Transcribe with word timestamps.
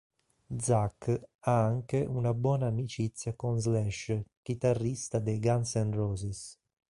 Zakk 0.57 1.21
ha 1.41 1.63
anche 1.63 1.99
una 1.99 2.33
buona 2.33 2.65
amicizia 2.65 3.35
con 3.35 3.59
Slash, 3.59 4.19
chitarrista 4.41 5.19
dei 5.19 5.39
Guns 5.39 5.75
N' 5.75 5.91
Roses. 5.91 6.59